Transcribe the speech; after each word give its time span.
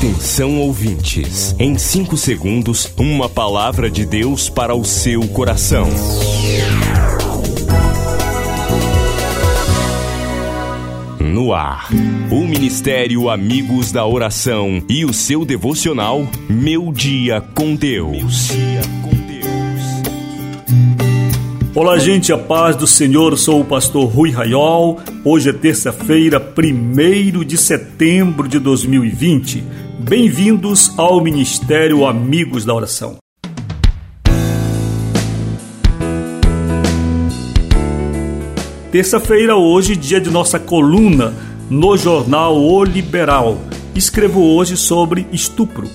Atenção 0.00 0.58
ouvintes, 0.58 1.54
em 1.58 1.76
5 1.76 2.16
segundos, 2.16 2.90
uma 2.96 3.28
palavra 3.28 3.90
de 3.90 4.06
Deus 4.06 4.48
para 4.48 4.74
o 4.74 4.82
seu 4.82 5.28
coração. 5.28 5.86
No 11.20 11.52
ar, 11.52 11.90
o 12.30 12.46
Ministério 12.46 13.28
Amigos 13.28 13.92
da 13.92 14.06
Oração 14.06 14.82
e 14.88 15.04
o 15.04 15.12
seu 15.12 15.44
devocional 15.44 16.26
Meu 16.48 16.90
Dia 16.94 17.42
com 17.54 17.74
Deus. 17.74 18.48
Olá, 21.74 21.98
gente, 21.98 22.32
a 22.32 22.38
paz 22.38 22.74
do 22.74 22.86
Senhor. 22.86 23.36
Sou 23.36 23.60
o 23.60 23.64
pastor 23.66 24.08
Rui 24.08 24.30
Raiol. 24.30 24.98
Hoje 25.22 25.50
é 25.50 25.52
terça-feira, 25.52 26.40
1 26.40 27.44
de 27.44 27.58
setembro 27.58 28.48
de 28.48 28.58
2020. 28.58 29.89
Bem-vindos 30.10 30.98
ao 30.98 31.22
Ministério 31.22 32.04
Amigos 32.04 32.64
da 32.64 32.74
Oração. 32.74 33.18
Terça-feira, 38.90 39.54
hoje, 39.54 39.94
dia 39.94 40.20
de 40.20 40.28
nossa 40.28 40.58
coluna 40.58 41.32
no 41.70 41.96
jornal 41.96 42.60
O 42.60 42.82
Liberal. 42.82 43.56
Escrevo 43.94 44.42
hoje 44.42 44.76
sobre 44.76 45.28
estupro 45.30 45.88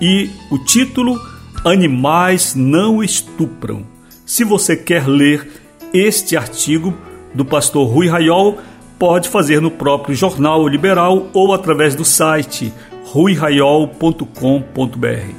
e 0.00 0.28
o 0.50 0.58
título 0.58 1.16
Animais 1.64 2.56
não 2.56 3.00
estupram. 3.00 3.86
Se 4.26 4.42
você 4.42 4.76
quer 4.76 5.06
ler 5.06 5.48
este 5.94 6.36
artigo 6.36 6.92
do 7.32 7.44
pastor 7.44 7.86
Rui 7.86 8.08
Raiol, 8.08 8.58
pode 8.98 9.28
fazer 9.28 9.60
no 9.60 9.70
próprio 9.70 10.16
Jornal 10.16 10.66
Liberal 10.66 11.28
ou 11.32 11.54
através 11.54 11.94
do 11.94 12.04
site 12.04 12.72
ruiraiol.com.br. 13.12 15.34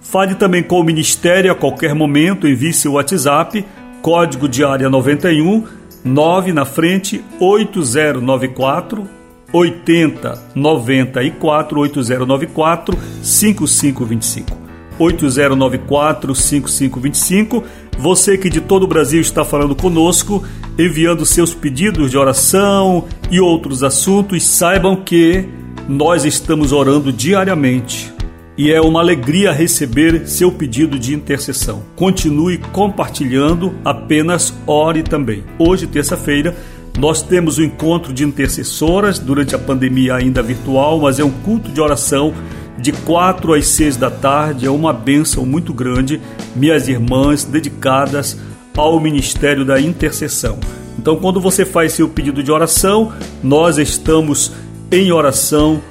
Fale 0.00 0.36
também 0.36 0.62
com 0.62 0.78
o 0.78 0.84
Ministério 0.84 1.50
a 1.50 1.56
qualquer 1.56 1.92
momento, 1.92 2.46
envie 2.46 2.72
seu 2.72 2.92
WhatsApp, 2.92 3.66
código 4.00 4.48
de 4.48 4.64
área 4.64 4.88
91 4.88 5.64
9 6.04 6.52
na 6.52 6.64
frente 6.64 7.22
8094 7.40 9.08
80 9.52 10.52
94 10.54 11.80
8094 11.80 12.98
5525. 13.22 14.56
8094 15.00 16.34
5525. 16.34 17.64
Você 17.98 18.38
que 18.38 18.48
de 18.48 18.60
todo 18.60 18.84
o 18.84 18.86
Brasil 18.86 19.20
está 19.20 19.44
falando 19.44 19.74
conosco, 19.74 20.44
enviando 20.78 21.26
seus 21.26 21.52
pedidos 21.52 22.12
de 22.12 22.16
oração 22.16 23.06
e 23.30 23.40
outros 23.40 23.82
assuntos, 23.82 24.46
saibam 24.46 24.94
que 24.94 25.59
nós 25.90 26.24
estamos 26.24 26.70
orando 26.70 27.12
diariamente 27.12 28.14
e 28.56 28.70
é 28.70 28.80
uma 28.80 29.00
alegria 29.00 29.50
receber 29.50 30.24
seu 30.28 30.52
pedido 30.52 30.96
de 30.96 31.12
intercessão. 31.12 31.82
Continue 31.96 32.58
compartilhando, 32.58 33.74
apenas 33.84 34.54
ore 34.68 35.02
também. 35.02 35.42
Hoje, 35.58 35.88
terça-feira, 35.88 36.56
nós 36.96 37.22
temos 37.22 37.58
o 37.58 37.62
um 37.62 37.64
encontro 37.64 38.12
de 38.12 38.22
intercessoras 38.22 39.18
durante 39.18 39.56
a 39.56 39.58
pandemia 39.58 40.14
ainda 40.14 40.40
virtual, 40.44 41.00
mas 41.00 41.18
é 41.18 41.24
um 41.24 41.30
culto 41.30 41.72
de 41.72 41.80
oração 41.80 42.32
de 42.78 42.92
quatro 42.92 43.52
às 43.52 43.66
seis 43.66 43.96
da 43.96 44.12
tarde. 44.12 44.66
É 44.66 44.70
uma 44.70 44.92
bênção 44.92 45.44
muito 45.44 45.74
grande, 45.74 46.20
minhas 46.54 46.86
irmãs 46.86 47.42
dedicadas 47.42 48.38
ao 48.76 49.00
ministério 49.00 49.64
da 49.64 49.80
intercessão. 49.80 50.56
Então, 50.96 51.16
quando 51.16 51.40
você 51.40 51.64
faz 51.64 51.94
seu 51.94 52.08
pedido 52.08 52.44
de 52.44 52.52
oração, 52.52 53.12
nós 53.42 53.76
estamos 53.76 54.52
em 54.90 55.12
oração 55.12 55.82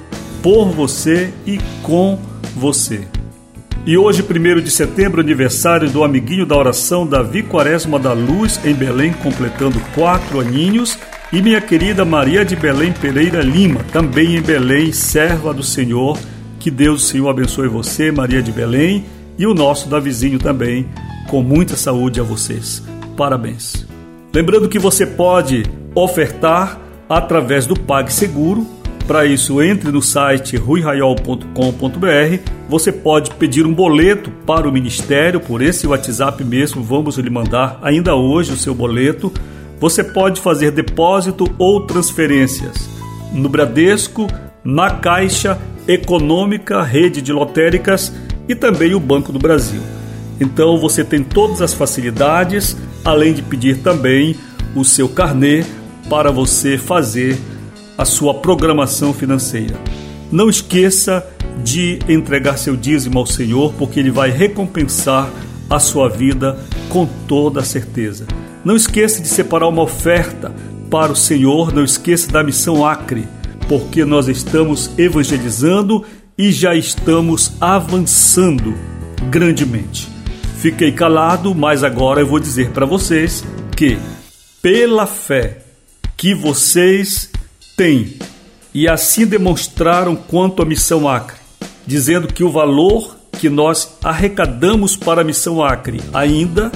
por 0.42 0.66
você 0.70 1.32
e 1.46 1.58
com 1.82 2.18
você. 2.56 3.06
E 3.86 3.96
hoje, 3.96 4.22
1 4.22 4.60
de 4.60 4.70
setembro, 4.70 5.20
aniversário 5.20 5.88
do 5.90 6.04
amiguinho 6.04 6.44
da 6.44 6.56
oração 6.56 7.06
Davi 7.06 7.42
Quaresma 7.42 7.98
da 7.98 8.12
Luz, 8.12 8.60
em 8.64 8.74
Belém, 8.74 9.12
completando 9.12 9.80
quatro 9.94 10.40
aninhos. 10.40 10.98
E 11.32 11.40
minha 11.40 11.60
querida 11.60 12.04
Maria 12.04 12.44
de 12.44 12.56
Belém 12.56 12.92
Pereira 12.92 13.40
Lima, 13.40 13.80
também 13.92 14.36
em 14.36 14.42
Belém, 14.42 14.92
serva 14.92 15.54
do 15.54 15.62
Senhor 15.62 16.18
que 16.60 16.70
Deus, 16.70 17.08
Senhor, 17.08 17.30
abençoe 17.30 17.68
você, 17.68 18.12
Maria 18.12 18.42
de 18.42 18.52
Belém, 18.52 19.06
e 19.38 19.46
o 19.46 19.54
nosso 19.54 19.88
Davizinho 19.88 20.38
também, 20.38 20.86
com 21.26 21.42
muita 21.42 21.74
saúde 21.74 22.20
a 22.20 22.22
vocês. 22.22 22.82
Parabéns. 23.16 23.86
Lembrando 24.32 24.68
que 24.68 24.78
você 24.78 25.06
pode 25.06 25.64
ofertar 25.94 26.78
através 27.08 27.66
do 27.66 27.74
PagSeguro. 27.74 28.66
Para 29.10 29.26
isso, 29.26 29.60
entre 29.60 29.90
no 29.90 30.00
site 30.00 30.56
ruiraiol.com.br. 30.56 32.50
Você 32.68 32.92
pode 32.92 33.32
pedir 33.34 33.66
um 33.66 33.74
boleto 33.74 34.30
para 34.46 34.68
o 34.68 34.72
Ministério, 34.72 35.40
por 35.40 35.60
esse 35.62 35.84
WhatsApp 35.84 36.44
mesmo, 36.44 36.80
vamos 36.80 37.18
lhe 37.18 37.28
mandar 37.28 37.80
ainda 37.82 38.14
hoje 38.14 38.52
o 38.52 38.56
seu 38.56 38.72
boleto. 38.72 39.32
Você 39.80 40.04
pode 40.04 40.40
fazer 40.40 40.70
depósito 40.70 41.52
ou 41.58 41.84
transferências 41.84 42.88
no 43.32 43.48
Bradesco, 43.48 44.28
na 44.62 44.90
Caixa 44.90 45.58
Econômica, 45.88 46.80
Rede 46.80 47.20
de 47.20 47.32
Lotéricas 47.32 48.14
e 48.48 48.54
também 48.54 48.94
o 48.94 49.00
Banco 49.00 49.32
do 49.32 49.40
Brasil. 49.40 49.82
Então 50.40 50.78
você 50.78 51.02
tem 51.02 51.24
todas 51.24 51.60
as 51.60 51.74
facilidades, 51.74 52.76
além 53.04 53.32
de 53.32 53.42
pedir 53.42 53.78
também 53.78 54.36
o 54.72 54.84
seu 54.84 55.08
carnê 55.08 55.64
para 56.08 56.30
você 56.30 56.78
fazer 56.78 57.36
a 58.00 58.04
sua 58.06 58.32
programação 58.32 59.12
financeira. 59.12 59.78
Não 60.32 60.48
esqueça 60.48 61.26
de 61.62 61.98
entregar 62.08 62.56
seu 62.56 62.74
dízimo 62.74 63.18
ao 63.18 63.26
Senhor, 63.26 63.74
porque 63.74 64.00
Ele 64.00 64.10
vai 64.10 64.30
recompensar 64.30 65.30
a 65.68 65.78
sua 65.78 66.08
vida 66.08 66.58
com 66.88 67.06
toda 67.28 67.62
certeza. 67.62 68.26
Não 68.64 68.74
esqueça 68.74 69.20
de 69.20 69.28
separar 69.28 69.68
uma 69.68 69.82
oferta 69.82 70.50
para 70.90 71.12
o 71.12 71.16
Senhor, 71.16 71.74
não 71.74 71.84
esqueça 71.84 72.32
da 72.32 72.42
missão 72.42 72.86
Acre 72.86 73.28
porque 73.68 74.04
nós 74.04 74.26
estamos 74.26 74.90
evangelizando 74.98 76.04
e 76.36 76.50
já 76.50 76.74
estamos 76.74 77.52
avançando 77.60 78.74
grandemente. 79.30 80.08
Fiquei 80.56 80.90
calado, 80.90 81.54
mas 81.54 81.84
agora 81.84 82.20
eu 82.20 82.26
vou 82.26 82.40
dizer 82.40 82.70
para 82.70 82.84
vocês 82.84 83.44
que, 83.76 83.96
pela 84.60 85.06
fé 85.06 85.58
que 86.16 86.34
vocês 86.34 87.29
têm, 87.80 88.12
e 88.74 88.86
assim 88.86 89.24
demonstraram 89.24 90.14
quanto 90.14 90.60
à 90.60 90.66
missão 90.66 91.08
Acre, 91.08 91.38
dizendo 91.86 92.28
que 92.28 92.44
o 92.44 92.50
valor 92.50 93.16
que 93.32 93.48
nós 93.48 93.96
arrecadamos 94.04 94.96
para 94.96 95.22
a 95.22 95.24
missão 95.24 95.64
Acre 95.64 95.98
ainda 96.12 96.70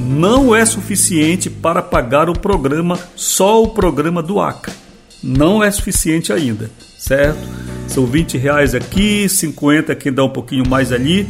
não 0.00 0.52
é 0.52 0.66
suficiente 0.66 1.48
para 1.48 1.80
pagar 1.80 2.28
o 2.28 2.36
programa, 2.36 2.98
só 3.14 3.62
o 3.62 3.68
programa 3.68 4.20
do 4.20 4.40
Acre 4.40 4.72
não 5.22 5.62
é 5.62 5.70
suficiente 5.70 6.32
ainda, 6.32 6.68
certo? 6.98 7.38
São 7.86 8.04
20 8.04 8.36
reais 8.36 8.74
aqui, 8.74 9.28
50 9.28 9.94
quem 9.94 10.12
dá 10.12 10.24
um 10.24 10.28
pouquinho 10.28 10.68
mais 10.68 10.90
ali, 10.90 11.28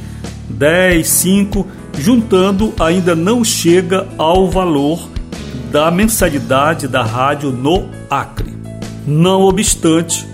10, 0.49 1.07
5, 1.07 1.67
juntando 1.99 2.73
ainda 2.81 3.15
não 3.15 3.45
chega 3.45 4.09
ao 4.17 4.49
valor 4.49 5.07
da 5.71 5.91
mensalidade 5.91 6.89
da 6.89 7.03
rádio 7.03 7.51
no 7.53 7.91
Acre. 8.09 8.58
Não 9.09 9.41
obstante, 9.41 10.29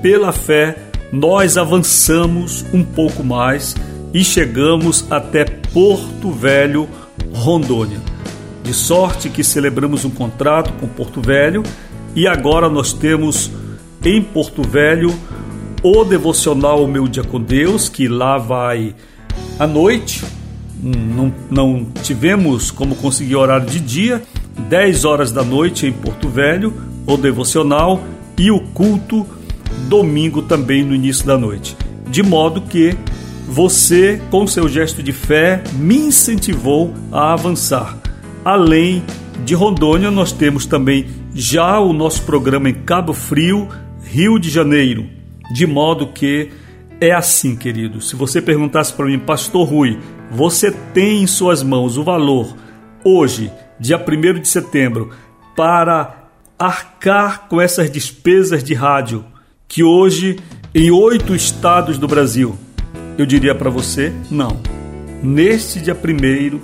pela 0.00 0.32
fé, 0.32 0.78
nós 1.12 1.58
avançamos 1.58 2.64
um 2.72 2.82
pouco 2.82 3.22
mais 3.22 3.76
e 4.14 4.24
chegamos 4.24 5.04
até 5.10 5.44
Porto 5.44 6.30
Velho, 6.30 6.88
Rondônia. 7.34 8.00
De 8.62 8.72
sorte 8.72 9.28
que 9.28 9.44
celebramos 9.44 10.06
um 10.06 10.10
contrato 10.10 10.72
com 10.80 10.88
Porto 10.88 11.20
Velho 11.20 11.62
e 12.16 12.26
agora 12.26 12.66
nós 12.70 12.94
temos 12.94 13.50
em 14.02 14.22
Porto 14.22 14.62
Velho 14.66 15.14
o 15.82 16.02
devocional 16.02 16.86
Meu 16.86 17.06
Dia 17.06 17.24
com 17.24 17.38
Deus, 17.38 17.90
que 17.90 18.08
lá 18.08 18.38
vai 18.38 18.94
à 19.58 19.66
noite. 19.66 20.24
Não, 20.82 21.30
não 21.50 21.86
tivemos 22.02 22.70
como 22.70 22.96
conseguir 22.96 23.36
horário 23.36 23.66
de 23.66 23.80
dia, 23.80 24.22
10 24.70 25.04
horas 25.04 25.30
da 25.30 25.44
noite 25.44 25.86
em 25.86 25.92
Porto 25.92 26.26
Velho, 26.26 26.72
o 27.06 27.18
devocional 27.18 28.02
e 28.38 28.50
o 28.50 28.60
culto 28.60 29.26
domingo 29.88 30.42
também 30.42 30.84
no 30.84 30.94
início 30.94 31.26
da 31.26 31.36
noite. 31.36 31.76
De 32.08 32.22
modo 32.22 32.62
que 32.62 32.96
você, 33.46 34.20
com 34.30 34.46
seu 34.46 34.68
gesto 34.68 35.02
de 35.02 35.12
fé, 35.12 35.62
me 35.74 35.96
incentivou 35.96 36.92
a 37.12 37.32
avançar. 37.32 37.98
Além 38.44 39.02
de 39.44 39.54
Rondônia, 39.54 40.10
nós 40.10 40.32
temos 40.32 40.66
também 40.66 41.06
já 41.34 41.78
o 41.78 41.92
nosso 41.92 42.22
programa 42.22 42.68
em 42.68 42.74
Cabo 42.74 43.12
Frio, 43.12 43.68
Rio 44.04 44.38
de 44.38 44.48
Janeiro. 44.48 45.06
De 45.52 45.66
modo 45.66 46.08
que 46.08 46.50
é 47.00 47.12
assim, 47.12 47.54
querido. 47.54 48.00
Se 48.00 48.16
você 48.16 48.40
perguntasse 48.40 48.92
para 48.92 49.06
mim, 49.06 49.18
Pastor 49.18 49.68
Rui, 49.68 49.98
você 50.30 50.70
tem 50.70 51.22
em 51.22 51.26
suas 51.26 51.62
mãos 51.62 51.96
o 51.98 52.04
valor 52.04 52.56
hoje, 53.04 53.52
dia 53.78 53.98
1 53.98 54.40
de 54.40 54.48
setembro, 54.48 55.10
para 55.54 56.23
arcar 56.58 57.48
com 57.48 57.60
essas 57.60 57.90
despesas 57.90 58.62
de 58.62 58.74
rádio 58.74 59.24
que 59.66 59.82
hoje 59.82 60.38
em 60.74 60.90
oito 60.90 61.34
estados 61.34 61.98
do 61.98 62.06
Brasil? 62.06 62.56
Eu 63.18 63.26
diria 63.26 63.54
para 63.54 63.70
você, 63.70 64.12
não. 64.30 64.60
Neste 65.22 65.80
dia 65.80 65.94
primeiro, 65.94 66.60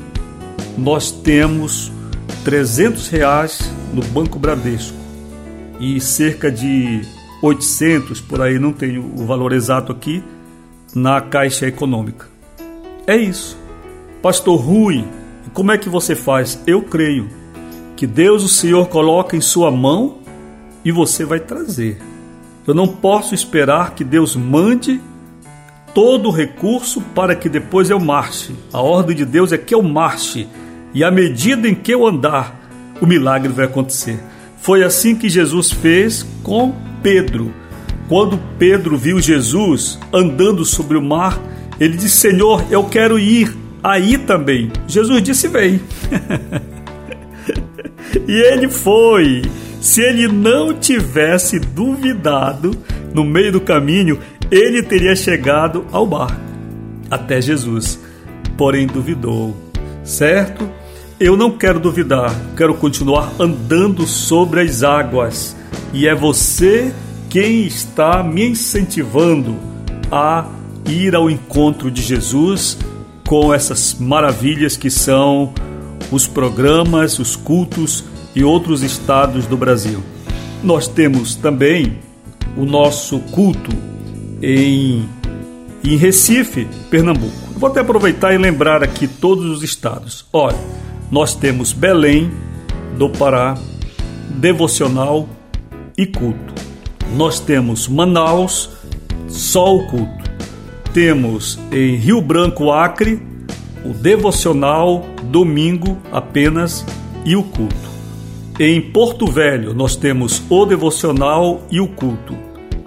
nós 0.77 1.11
temos 1.11 1.93
300 2.45 3.09
reais 3.09 3.73
no 3.93 4.03
Banco 4.03 4.39
Bradesco 4.39 4.97
e 5.79 6.01
cerca 6.01 6.51
de 6.51 7.01
800, 7.43 8.21
por 8.21 8.43
aí 8.43 8.59
não 8.59 8.73
tenho 8.73 9.13
o 9.17 9.25
valor 9.25 9.53
exato 9.53 9.93
aqui, 9.93 10.23
na 10.95 11.21
Caixa 11.21 11.67
Econômica. 11.67 12.29
É 13.07 13.17
isso. 13.17 13.59
Pastor 14.21 14.61
Rui, 14.61 15.05
como 15.53 15.73
é 15.73 15.79
que 15.79 15.89
você 15.89 16.15
faz? 16.15 16.61
Eu 16.67 16.83
creio 16.83 17.31
que 18.01 18.07
Deus, 18.07 18.43
o 18.43 18.49
Senhor, 18.49 18.89
coloca 18.89 19.37
em 19.37 19.43
sua 19.43 19.71
mão 19.71 20.21
e 20.83 20.91
você 20.91 21.23
vai 21.23 21.39
trazer. 21.39 21.99
Eu 22.67 22.73
não 22.73 22.89
posso 22.89 23.35
esperar 23.35 23.95
que 23.95 24.03
Deus 24.03 24.35
mande 24.35 24.99
todo 25.93 26.31
o 26.31 26.33
recurso 26.33 27.03
para 27.15 27.37
que 27.37 27.47
depois 27.47 27.91
eu 27.91 28.01
marche. 28.01 28.55
A 28.73 28.81
ordem 28.81 29.15
de 29.15 29.27
Deus 29.27 29.53
é 29.53 29.59
que 29.59 29.75
eu 29.75 29.83
marche 29.83 30.49
e 30.95 31.05
à 31.05 31.11
medida 31.11 31.69
em 31.69 31.75
que 31.75 31.93
eu 31.93 32.07
andar, 32.07 32.59
o 33.03 33.07
milagre 33.07 33.53
vai 33.53 33.67
acontecer. 33.67 34.19
Foi 34.63 34.83
assim 34.83 35.15
que 35.15 35.29
Jesus 35.29 35.71
fez 35.71 36.27
com 36.43 36.75
Pedro. 37.03 37.53
Quando 38.09 38.41
Pedro 38.59 38.97
viu 38.97 39.21
Jesus 39.21 39.99
andando 40.11 40.65
sobre 40.65 40.97
o 40.97 41.03
mar, 41.03 41.39
ele 41.79 41.99
disse: 41.99 42.17
Senhor, 42.17 42.65
eu 42.71 42.83
quero 42.85 43.19
ir 43.19 43.55
aí 43.83 44.17
também. 44.17 44.73
Jesus 44.89 45.23
disse: 45.23 45.49
Vem. 45.49 45.83
e 48.27 48.33
ele 48.33 48.69
foi. 48.69 49.43
Se 49.81 50.03
ele 50.03 50.29
não 50.29 50.75
tivesse 50.75 51.59
duvidado 51.59 52.77
no 53.15 53.25
meio 53.25 53.53
do 53.53 53.61
caminho, 53.61 54.19
ele 54.51 54.83
teria 54.83 55.17
chegado 55.17 55.87
ao 55.91 56.07
barco 56.07 56.41
até 57.11 57.41
Jesus. 57.41 57.99
Porém, 58.57 58.87
duvidou, 58.87 59.57
certo? 60.05 60.69
Eu 61.19 61.37
não 61.37 61.51
quero 61.51 61.81
duvidar, 61.81 62.35
quero 62.57 62.75
continuar 62.75 63.33
andando 63.39 64.07
sobre 64.07 64.61
as 64.61 64.83
águas. 64.83 65.57
E 65.93 66.07
é 66.07 66.15
você 66.15 66.93
quem 67.29 67.67
está 67.67 68.23
me 68.23 68.49
incentivando 68.49 69.57
a 70.11 70.47
ir 70.87 71.15
ao 71.15 71.31
encontro 71.31 71.91
de 71.91 72.03
Jesus 72.03 72.79
com 73.27 73.53
essas 73.53 73.95
maravilhas 73.95 74.77
que 74.77 74.91
são 74.91 75.53
os 76.11 76.27
programas, 76.27 77.19
os 77.19 77.37
cultos 77.37 78.05
e 78.35 78.45
outros 78.45 78.83
estados 78.83 79.47
do 79.47 79.57
Brasil. 79.57 80.03
Nós 80.63 80.87
temos 80.87 81.35
também 81.35 81.99
o 82.57 82.65
nosso 82.65 83.19
culto 83.31 83.71
em, 84.43 85.09
em 85.85 85.97
Recife, 85.97 86.67
Pernambuco. 86.91 87.51
Vou 87.57 87.69
até 87.69 87.81
aproveitar 87.81 88.35
e 88.35 88.39
lembrar 88.39 88.83
aqui 88.83 89.07
todos 89.07 89.47
os 89.47 89.63
estados. 89.63 90.27
Olha, 90.33 90.59
nós 91.11 91.35
temos 91.35 91.73
Belém 91.73 92.31
do 92.97 93.09
Pará, 93.09 93.57
devocional 94.31 95.29
e 95.97 96.07
culto. 96.07 96.55
Nós 97.17 97.41
temos 97.41 97.89
Manaus, 97.89 98.71
só 99.29 99.77
o 99.77 99.87
culto. 99.89 100.31
Temos 100.93 101.59
em 101.71 101.97
Rio 101.97 102.21
Branco, 102.21 102.71
Acre, 102.71 103.23
o 103.85 103.91
devocional, 103.91 105.07
domingo 105.25 105.99
apenas 106.13 106.85
e 107.25 107.37
o 107.37 107.43
culto. 107.43 107.91
Em 108.59 108.81
Porto 108.81 109.27
Velho, 109.27 109.73
nós 109.73 109.97
temos 109.97 110.43
o 110.51 110.67
devocional 110.67 111.63
e 111.71 111.81
o 111.81 111.89
culto. 111.89 112.37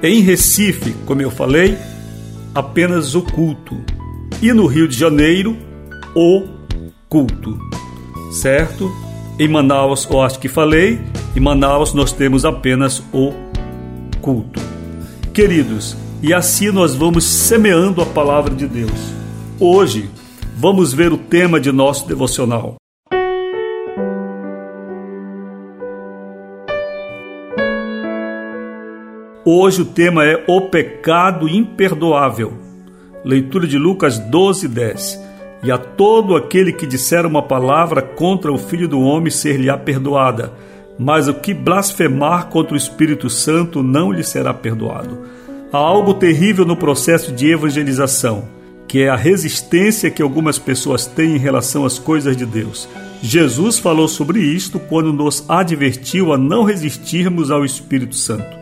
Em 0.01 0.21
Recife, 0.21 0.93
como 1.05 1.21
eu 1.21 1.31
falei, 1.31 1.77
apenas 2.53 3.15
o 3.15 3.21
culto. 3.21 3.75
E 4.41 4.53
no 4.53 4.67
Rio 4.67 4.87
de 4.87 4.95
Janeiro, 4.95 5.57
o 6.15 6.43
culto. 7.09 7.57
Certo? 8.31 8.91
Em 9.39 9.47
Manaus, 9.47 10.07
eu 10.09 10.21
acho 10.21 10.37
que 10.39 10.47
falei, 10.47 11.01
em 11.35 11.39
Manaus 11.39 11.93
nós 11.93 12.11
temos 12.11 12.45
apenas 12.45 13.01
o 13.11 13.33
culto. 14.21 14.61
Queridos, 15.33 15.97
e 16.21 16.33
assim 16.33 16.69
nós 16.69 16.93
vamos 16.93 17.23
semeando 17.23 18.01
a 18.01 18.05
palavra 18.05 18.53
de 18.53 18.67
Deus. 18.67 18.91
Hoje, 19.59 20.09
vamos 20.55 20.93
ver 20.93 21.11
o 21.11 21.17
tema 21.17 21.59
de 21.59 21.71
nosso 21.71 22.07
devocional. 22.07 22.75
Hoje 29.45 29.81
o 29.81 29.85
tema 29.85 30.23
é 30.23 30.43
o 30.47 30.61
pecado 30.61 31.49
imperdoável. 31.49 32.53
Leitura 33.25 33.67
de 33.67 33.77
Lucas 33.77 34.17
12, 34.19 34.67
10. 34.67 35.19
E 35.63 35.71
a 35.71 35.77
todo 35.77 36.35
aquele 36.35 36.71
que 36.71 36.85
disser 36.85 37.25
uma 37.25 37.41
palavra 37.41 38.01
contra 38.01 38.51
o 38.51 38.57
Filho 38.57 38.87
do 38.87 39.01
Homem 39.01 39.31
ser-lhe-á 39.31 39.77
perdoada, 39.77 40.53
mas 40.99 41.27
o 41.27 41.33
que 41.33 41.53
blasfemar 41.53 42.47
contra 42.47 42.73
o 42.73 42.77
Espírito 42.77 43.29
Santo 43.29 43.81
não 43.81 44.11
lhe 44.11 44.23
será 44.23 44.53
perdoado. 44.53 45.19
Há 45.71 45.77
algo 45.77 46.13
terrível 46.13 46.65
no 46.65 46.77
processo 46.77 47.31
de 47.31 47.51
evangelização, 47.51 48.47
que 48.93 49.01
é 49.01 49.09
a 49.09 49.15
resistência 49.15 50.11
que 50.11 50.21
algumas 50.21 50.59
pessoas 50.59 51.07
têm 51.07 51.35
em 51.35 51.39
relação 51.39 51.83
às 51.83 51.97
coisas 51.97 52.37
de 52.37 52.45
Deus. 52.45 52.87
Jesus 53.23 53.79
falou 53.79 54.07
sobre 54.07 54.39
isto 54.39 54.79
quando 54.79 55.11
nos 55.11 55.43
advertiu 55.49 56.31
a 56.31 56.37
não 56.37 56.63
resistirmos 56.63 57.49
ao 57.49 57.65
Espírito 57.65 58.13
Santo. 58.13 58.55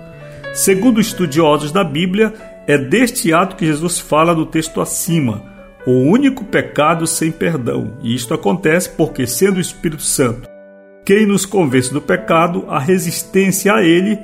Segundo 0.54 1.01
estudiosos 1.01 1.74
da 1.74 1.83
Bíblia, 1.83 2.33
é 2.66 2.78
deste 2.78 3.33
ato 3.33 3.57
que 3.57 3.66
Jesus 3.66 4.00
fala 4.00 4.33
no 4.33 4.45
texto 4.45 4.80
acima, 4.80 5.44
o 5.86 5.92
único 5.92 6.45
pecado 6.45 7.06
sem 7.06 7.30
perdão. 7.30 7.98
E 8.01 8.16
isto 8.16 8.33
acontece 8.33 8.88
porque, 8.92 9.28
sendo 9.28 9.57
o 9.57 9.62
Espírito 9.62 10.04
Santo 10.04 10.50
quem 11.04 11.25
nos 11.25 11.45
convence 11.45 11.92
do 11.92 12.00
pecado, 12.00 12.63
a 12.69 12.80
resistência 12.80 13.74
a 13.74 13.83
ele 13.83 14.18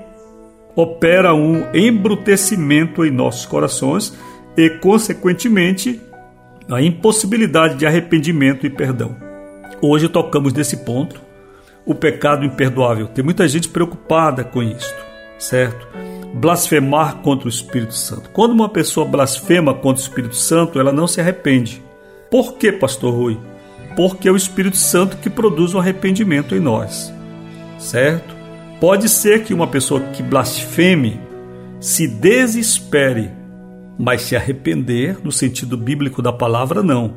opera 0.74 1.33
um 1.33 1.65
embrutecimento 1.74 3.04
em 3.04 3.12
nossos 3.12 3.45
corações 3.45 4.18
e, 4.57 4.69
consequentemente, 4.69 6.01
a 6.69 6.81
impossibilidade 6.81 7.75
de 7.75 7.86
arrependimento 7.86 8.65
e 8.65 8.69
perdão. 8.69 9.15
Hoje 9.81 10.09
tocamos 10.09 10.51
nesse 10.51 10.77
ponto, 10.77 11.21
o 11.86 11.94
pecado 11.94 12.44
imperdoável. 12.44 13.07
Tem 13.07 13.24
muita 13.24 13.48
gente 13.48 13.69
preocupada 13.69 14.44
com 14.44 14.62
isto, 14.63 15.06
certo? 15.38 15.88
blasfemar 16.33 17.18
contra 17.18 17.48
o 17.48 17.50
Espírito 17.50 17.94
Santo. 17.94 18.30
Quando 18.30 18.51
uma 18.51 18.69
pessoa 18.69 19.07
blasfema 19.07 19.73
contra 19.73 20.02
o 20.02 20.07
Espírito 20.07 20.35
Santo, 20.35 20.80
ela 20.80 20.92
não 20.92 21.07
se 21.07 21.19
arrepende. 21.19 21.81
Por 22.30 22.54
que, 22.54 22.71
pastor 22.71 23.14
Rui? 23.14 23.37
Porque 23.95 24.28
é 24.28 24.31
o 24.31 24.35
Espírito 24.35 24.78
Santo 24.78 25.18
que 25.18 25.30
produz 25.30 25.73
o 25.73 25.80
arrependimento 25.80 26.56
em 26.56 26.59
nós. 26.59 27.14
Certo? 27.80 28.35
Pode 28.80 29.09
ser 29.09 29.44
que 29.44 29.54
uma 29.54 29.68
pessoa 29.68 29.99
que 29.99 30.21
blasfeme 30.21 31.19
se 31.80 32.07
desespere, 32.07 33.31
mas 33.97 34.21
se 34.21 34.35
arrepender, 34.35 35.18
no 35.23 35.31
sentido 35.31 35.77
bíblico 35.77 36.21
da 36.21 36.31
palavra, 36.31 36.83
não. 36.83 37.16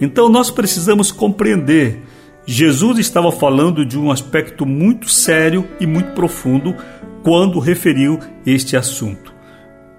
Então 0.00 0.28
nós 0.28 0.50
precisamos 0.50 1.12
compreender. 1.12 2.02
Jesus 2.46 2.98
estava 2.98 3.30
falando 3.30 3.84
de 3.84 3.98
um 3.98 4.10
aspecto 4.10 4.64
muito 4.64 5.08
sério 5.08 5.68
e 5.78 5.86
muito 5.86 6.12
profundo 6.12 6.74
quando 7.22 7.58
referiu 7.58 8.18
este 8.46 8.76
assunto. 8.76 9.32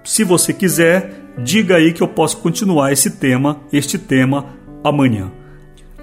Se 0.04 0.24
você 0.24 0.52
quiser, 0.52 1.14
diga 1.38 1.76
aí 1.76 1.92
que 1.92 2.02
eu 2.02 2.08
posso 2.08 2.38
continuar 2.38 2.92
esse 2.92 3.12
tema, 3.12 3.60
este 3.72 3.96
tema, 3.96 4.46
amanhã. 4.82 5.30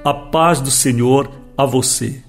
A 0.04 0.13
paz 0.13 0.62
do 0.62 0.72
Senhor 0.72 1.30
a 1.58 1.66
você. 1.66 2.29